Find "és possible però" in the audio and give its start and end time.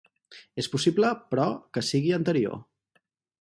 0.61-1.45